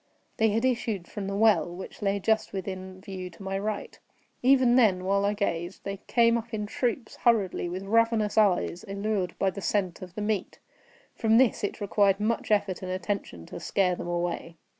[0.37, 3.99] They had issued from the well, which lay just within view to my right.
[4.41, 9.37] Even then, while I gazed, they came up in troops, hurriedly, with ravenous eyes, allured
[9.37, 10.57] by the scent of the meat.
[11.13, 14.55] From this it required much effort and attention to scare them away.